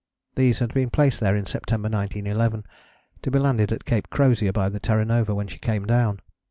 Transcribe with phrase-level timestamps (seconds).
[0.33, 2.65] These had been placed there in September 1911,
[3.21, 6.21] to be landed at Cape Crozier by the Terra Nova when she came down.